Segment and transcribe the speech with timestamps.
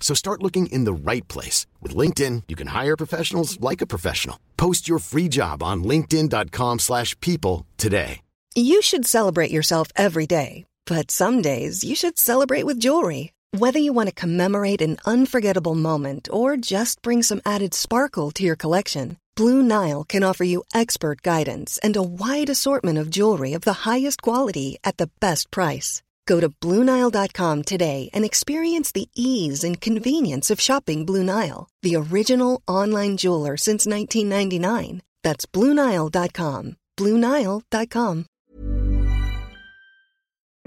[0.00, 1.66] So start looking in the right place.
[1.80, 4.40] With LinkedIn, you can hire professionals like a professional.
[4.56, 8.22] Post your free job on linkedin.com slash people today.
[8.56, 13.32] You should celebrate yourself every day, but some days you should celebrate with jewelry.
[13.52, 18.42] Whether you want to commemorate an unforgettable moment or just bring some added sparkle to
[18.42, 23.52] your collection, Blue Nile can offer you expert guidance and a wide assortment of jewelry
[23.52, 26.02] of the highest quality at the best price.
[26.30, 31.96] Go to BlueNile.com today and experience the ease and convenience of shopping Blue Nile, the
[31.96, 35.02] original online jeweler since 1999.
[35.24, 36.76] That's BlueNile.com.
[36.96, 38.26] BlueNile.com.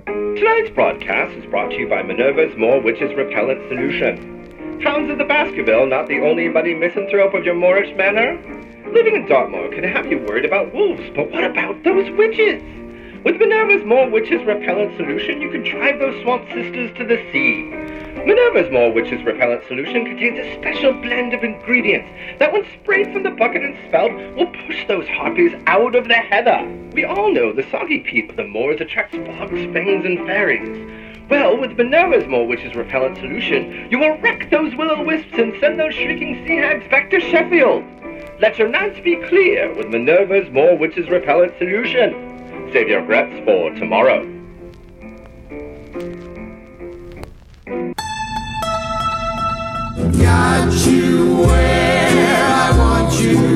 [0.06, 4.82] Tonight's broadcast is brought to you by Minerva's More Witches Repellent Solution.
[4.84, 8.36] Hounds of the Baskerville not the only muddy misanthrope of your Moorish manor?
[8.92, 12.62] Living in Dartmoor can have you worried about wolves, but what about those witches?
[13.24, 17.64] With Minerva's More Witches Repellent Solution, you can drive those swamp sisters to the sea.
[18.26, 23.24] Minerva's More Witches Repellent Solution contains a special blend of ingredients that, when sprayed from
[23.24, 26.68] the bucket and spout, will push those harpies out of the heather.
[26.92, 31.24] We all know the soggy peat of the moors attracts fogs, fangs, and fairies.
[31.30, 35.94] Well, with Minerva's More Witches Repellent Solution, you will wreck those will-o-wisps and send those
[35.94, 37.86] shrieking sea hags back to Sheffield.
[38.42, 42.33] Let your nights be clear with Minerva's More Witches Repellent Solution.
[42.74, 44.26] Save your regrets for tomorrow.
[50.18, 53.53] Got you where I want you.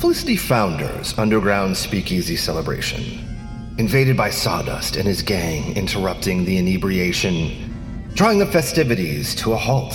[0.00, 3.02] Felicity Founder's underground speakeasy celebration.
[3.76, 9.94] Invaded by Sawdust and his gang interrupting the inebriation, drawing the festivities to a halt.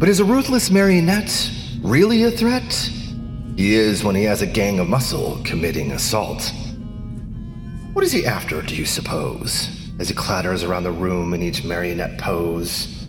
[0.00, 1.48] But is a ruthless marionette
[1.80, 2.72] really a threat?
[3.56, 6.52] He is when he has a gang of muscle committing assault.
[7.92, 9.68] What is he after, do you suppose,
[10.00, 13.06] as he clatters around the room in each marionette pose,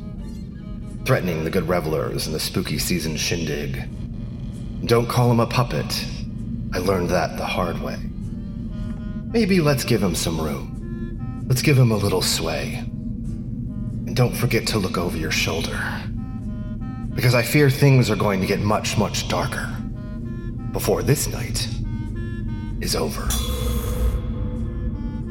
[1.04, 3.90] threatening the good revelers in the spooky season shindig?
[4.86, 6.06] Don't call him a puppet.
[6.72, 7.98] I learned that the hard way.
[9.34, 11.46] Maybe let's give him some room.
[11.48, 12.76] Let's give him a little sway.
[12.76, 15.80] And don't forget to look over your shoulder.
[17.16, 19.76] Because I fear things are going to get much, much darker
[20.72, 21.68] before this night
[22.80, 23.28] is over.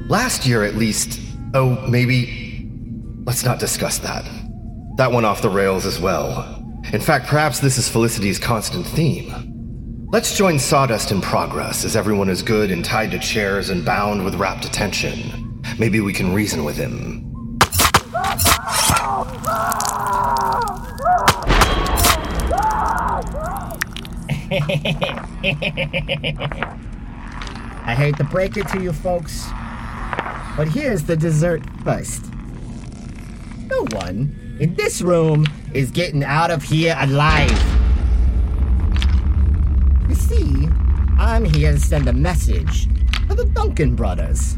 [0.08, 1.20] Last year, at least,
[1.54, 2.68] oh, maybe.
[3.24, 4.28] Let's not discuss that.
[4.96, 6.63] That went off the rails as well.
[6.92, 10.08] In fact, perhaps this is Felicity's constant theme.
[10.12, 14.24] Let's join Sawdust in progress as everyone is good and tied to chairs and bound
[14.24, 15.62] with rapt attention.
[15.78, 17.24] Maybe we can reason with him.
[27.86, 29.46] I hate to break it to you folks,
[30.56, 32.24] but here's the dessert first.
[33.66, 37.50] No one in this room is getting out of here alive.
[40.08, 40.68] You see,
[41.18, 42.86] I'm here to send a message
[43.28, 44.56] to the Duncan brothers.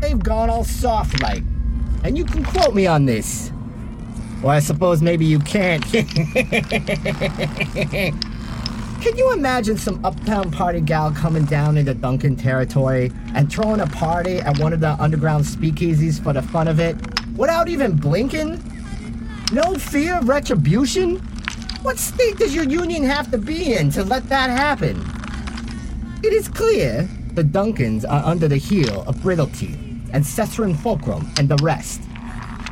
[0.00, 1.44] They've gone all soft like,
[2.02, 3.52] and you can quote me on this.
[4.42, 5.84] Or I suppose maybe you can't.
[9.00, 13.86] Can you imagine some uptown party gal coming down into Duncan territory and throwing a
[13.86, 16.96] party at one of the underground speakeasies for the fun of it
[17.36, 18.60] without even blinking?
[19.50, 21.16] No fear of retribution?
[21.80, 25.02] What state does your union have to be in to let that happen?
[26.22, 31.48] It is clear the Duncans are under the heel of Brittleteeth and Cesrin Fulcrum and
[31.48, 32.02] the rest.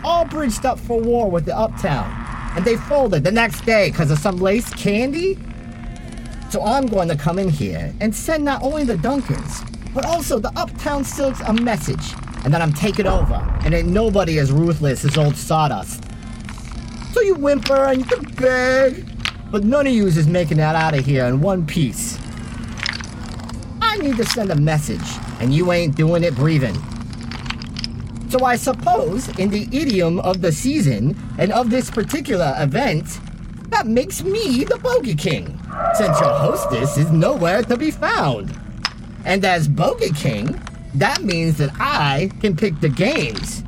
[0.04, 2.12] All bridged up for war with the Uptown,
[2.54, 5.38] and they folded the next day because of some lace candy?
[6.50, 10.38] So I'm going to come in here and send not only the Duncans, but also
[10.38, 12.12] the Uptown Silks a message.
[12.44, 16.05] And then I'm taking over, and ain't nobody as ruthless as old Sawdust.
[17.16, 19.06] So you whimper and you beg,
[19.50, 22.18] but none of yous is making that out of here in one piece.
[23.80, 25.00] I need to send a message,
[25.40, 26.74] and you ain't doing it breathing.
[28.28, 33.06] So I suppose, in the idiom of the season and of this particular event,
[33.70, 35.58] that makes me the Bogey King,
[35.94, 38.54] since your hostess is nowhere to be found.
[39.24, 40.60] And as Bogey King,
[40.96, 43.64] that means that I can pick the games.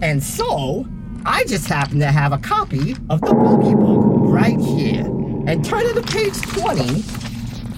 [0.00, 0.86] And so,
[1.24, 5.04] I just happen to have a copy of the Bogey Book right here.
[5.46, 7.04] And turning to page 20,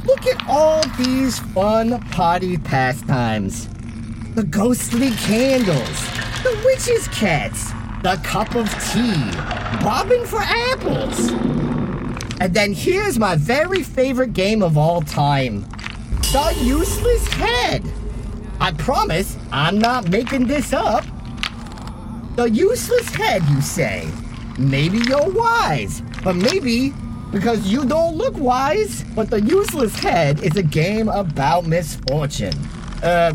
[0.07, 3.69] look at all these fun party pastimes
[4.35, 6.03] the ghostly candles,
[6.43, 7.71] the witch's cats,
[8.03, 9.31] the cup of tea,
[9.85, 11.31] bobbing for apples.
[12.41, 15.67] And then here's my very favorite game of all time
[16.33, 17.85] the useless head.
[18.59, 21.05] I promise I'm not making this up.
[22.37, 24.11] The useless head, you say?
[24.59, 26.93] Maybe you're wise, but maybe
[27.31, 29.05] because you don't look wise.
[29.15, 32.55] But the useless head is a game about misfortune.
[33.05, 33.35] Uh,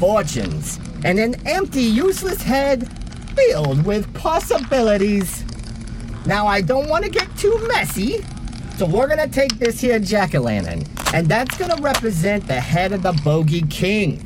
[0.00, 0.80] fortunes.
[1.04, 2.88] And an empty, useless head
[3.36, 5.44] filled with possibilities.
[6.26, 8.24] Now, I don't want to get too messy,
[8.76, 12.92] so we're gonna take this here jack o' lantern, and that's gonna represent the head
[12.92, 14.22] of the Bogey King.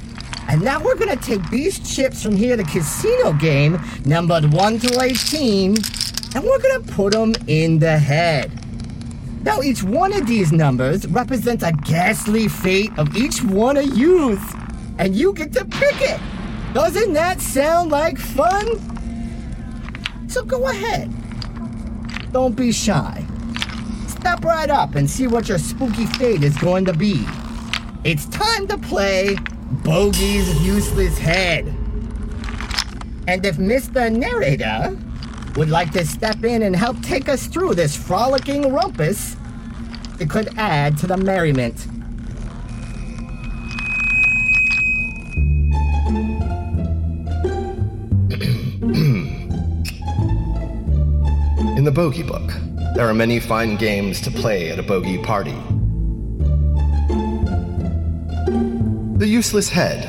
[0.49, 5.01] And now we're gonna take these chips from here, the casino game, numbered 1 to
[5.03, 5.77] 18,
[6.35, 8.51] and we're gonna put them in the head.
[9.45, 14.41] Now, each one of these numbers represents a ghastly fate of each one of yous,
[14.99, 16.19] and you get to pick it.
[16.73, 18.81] Doesn't that sound like fun?
[20.29, 21.13] So go ahead.
[22.33, 23.25] Don't be shy.
[24.09, 27.25] Step right up and see what your spooky fate is going to be.
[28.03, 29.37] It's time to play
[29.83, 31.67] Bogie's Useless Head.
[33.27, 34.15] And if Mr.
[34.15, 34.97] Narrator
[35.57, 39.37] would like to step in and help take us through this frolicking rumpus,
[40.21, 41.85] it could add to the merriment.
[51.77, 52.53] In the Bogey Book,
[52.95, 55.57] there are many fine games to play at a bogey party.
[59.17, 60.05] The Useless Head,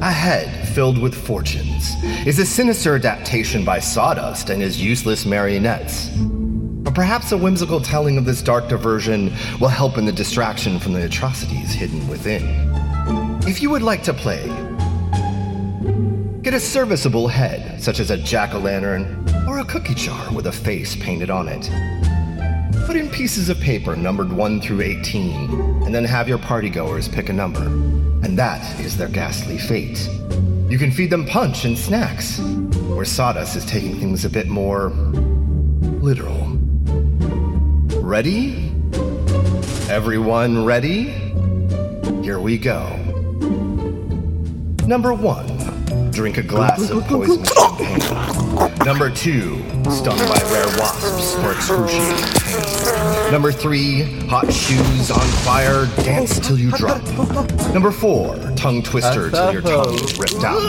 [0.00, 1.92] a head filled with fortunes,
[2.26, 6.08] is a sinister adaptation by Sawdust and his useless marionettes.
[6.16, 9.30] But perhaps a whimsical telling of this dark diversion
[9.60, 12.44] will help in the distraction from the atrocities hidden within.
[13.46, 14.46] If you would like to play,
[16.40, 20.46] get a serviceable head, such as a jack o' lantern or a cookie jar with
[20.46, 21.70] a face painted on it.
[22.86, 27.28] Put in pieces of paper numbered 1 through 18, and then have your partygoers pick
[27.28, 27.64] a number.
[28.24, 30.08] And that is their ghastly fate.
[30.68, 34.90] You can feed them punch and snacks, where Sawdust is taking things a bit more
[36.00, 36.46] literal.
[38.00, 38.72] Ready?
[39.90, 41.06] Everyone ready?
[42.22, 42.94] Here we go.
[44.86, 45.46] Number one,
[46.12, 47.42] drink a glass of poison.
[48.84, 49.56] Number two,
[49.90, 52.65] stung by rare wasps for excruciating pain.
[53.30, 57.02] Number three, hot shoes on fire, dance till you drop.
[57.74, 60.62] Number four, tongue twister till your tongue is ripped out.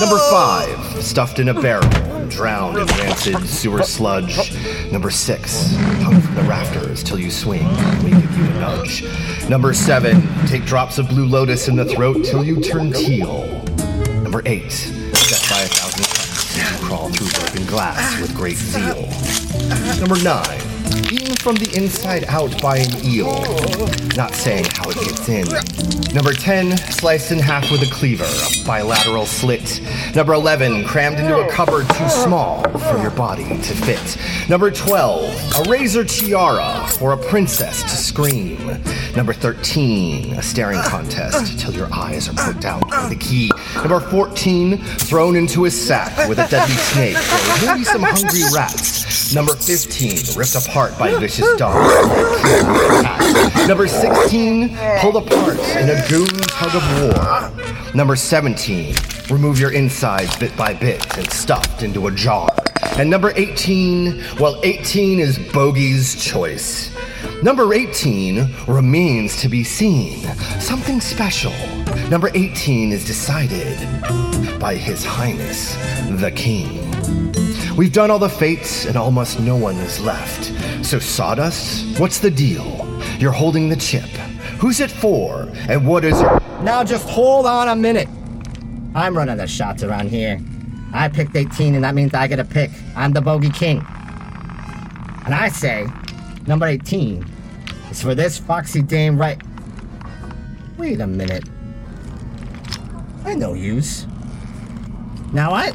[0.00, 1.88] Number five, stuffed in a barrel,
[2.28, 4.54] drowned in rancid sewer sludge.
[4.92, 7.68] Number six, hung from the rafters till you swing,
[8.04, 9.04] we give you a nudge.
[9.48, 13.46] Number seven, take drops of blue lotus in the throat till you turn teal.
[14.22, 19.08] Number eight, set by a thousand cuts, crawl through broken glass with great zeal.
[20.00, 20.60] Number nine,
[21.12, 23.32] eaten from the inside out by an eel,
[24.16, 25.46] not saying how it gets in.
[26.14, 29.80] Number 10, sliced in half with a cleaver, a bilateral slit.
[30.14, 34.18] Number 11, crammed into a cupboard too small for your body to fit.
[34.48, 38.56] Number 12, a razor tiara for a princess to scream.
[39.18, 43.50] Number 13, a staring contest till your eyes are poked out with a key.
[43.74, 49.34] Number 14, thrown into a sack with a deadly snake or maybe some hungry rats.
[49.34, 51.92] Number 15, ripped apart by vicious dogs.
[53.66, 57.94] Number 16, pulled apart in a goon tug of war.
[57.96, 58.94] Number 17,
[59.30, 62.48] remove your insides bit by bit and stuffed into a jar.
[62.96, 66.96] And number 18, well, 18 is Bogey's choice.
[67.40, 70.24] Number 18 remains to be seen.
[70.58, 71.52] Something special.
[72.10, 73.78] Number 18 is decided
[74.58, 75.76] by His Highness,
[76.20, 76.84] the King.
[77.76, 80.52] We've done all the fates, and almost no one is left.
[80.84, 82.84] So, Sawdust, what's the deal?
[83.20, 84.08] You're holding the chip.
[84.58, 85.48] Who's it for?
[85.68, 86.20] And what is.
[86.62, 88.08] Now just hold on a minute.
[88.96, 90.40] I'm running the shots around here.
[90.92, 92.72] I picked 18, and that means I get a pick.
[92.96, 93.78] I'm the bogey king.
[95.24, 95.86] And I say,
[96.48, 97.24] number 18
[97.90, 99.40] is for this foxy dame right.
[100.78, 101.44] Wait a minute.
[103.24, 104.06] I know yous.
[105.32, 105.72] Now I.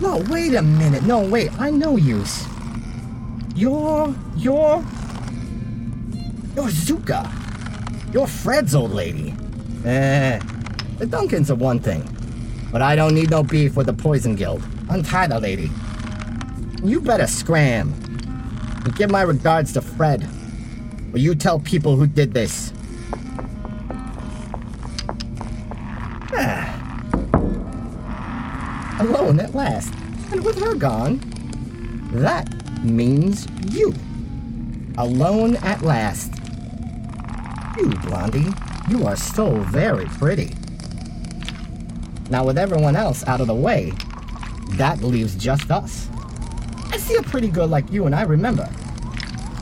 [0.00, 1.02] No, wait a minute.
[1.02, 1.52] No, wait.
[1.60, 2.46] I know yous.
[3.54, 4.14] You're.
[4.36, 4.82] You're.
[6.56, 7.30] You're Zuka.
[8.14, 9.34] You're Fred's old lady.
[9.84, 10.38] Eh.
[10.98, 12.02] The Duncans are one thing.
[12.72, 14.62] But I don't need no beef with the Poison Guild.
[14.88, 15.70] Untie the lady.
[16.82, 17.92] You better scram.
[18.84, 20.28] And give my regards to Fred.
[21.12, 22.72] Will you tell people who did this.
[26.32, 26.66] Ah.
[29.00, 29.92] Alone at last.
[30.32, 31.20] And with her gone,
[32.12, 32.48] that
[32.84, 33.94] means you.
[34.98, 36.32] Alone at last.
[37.76, 38.52] You, Blondie,
[38.88, 40.54] you are so very pretty.
[42.30, 43.92] Now, with everyone else out of the way,
[44.72, 46.08] that leaves just us.
[47.00, 48.68] I see a pretty girl like you, and I remember.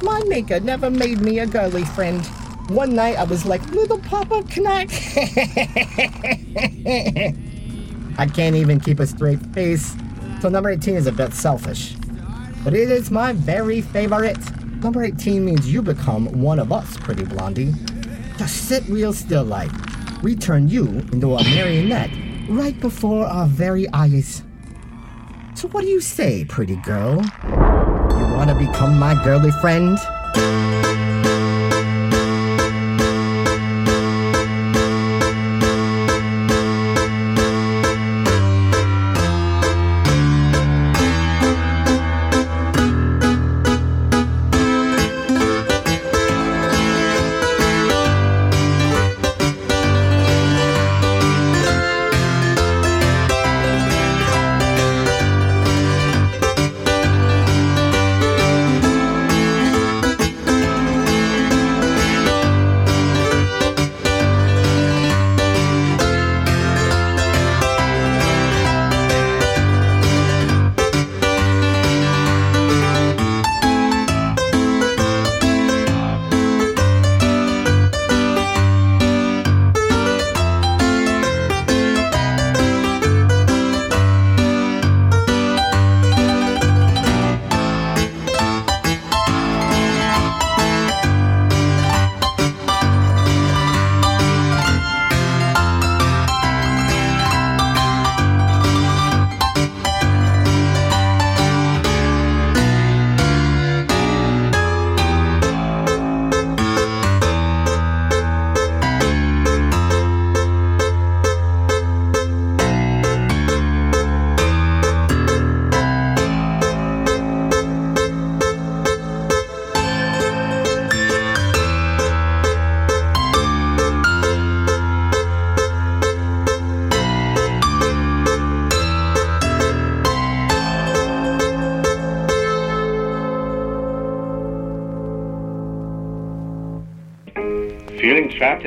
[0.03, 2.27] My maker never made me a girly friend.
[2.69, 4.89] One night I was like, Little Papa, can I?
[8.19, 9.95] I can't even keep a straight face,
[10.41, 11.95] so number 18 is a bit selfish.
[12.65, 14.39] But it is my very favorite.
[14.83, 17.73] Number 18 means you become one of us, pretty blondie.
[18.37, 19.71] Just sit real still like.
[20.25, 22.11] We turn you into a marionette
[22.49, 24.43] right before our very eyes.
[25.59, 27.17] So what do you say, pretty girl?
[27.17, 29.99] You wanna become my girly friend?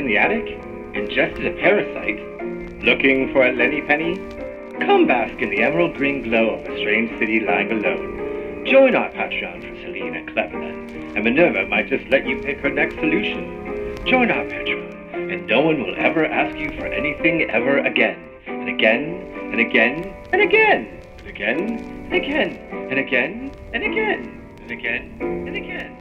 [0.01, 0.58] In the attic?
[0.96, 2.17] Ingested a parasite?
[2.81, 4.15] Looking for a Lenny Penny?
[4.84, 8.65] Come bask in the emerald green glow of a strange city lying alone.
[8.65, 12.96] Join our Patreon for Selene Cleverland, and Minerva might just let you pick her next
[12.96, 13.96] solution.
[14.08, 18.70] Join our Patreon, and no one will ever ask you for anything ever again, and
[18.70, 21.77] again, and again, and again, and again,
[22.10, 22.58] and again,
[22.89, 26.00] and again, and again, and again, and again.